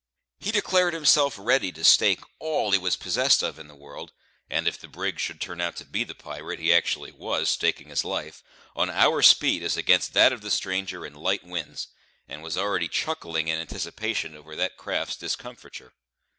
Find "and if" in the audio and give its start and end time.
4.49-4.79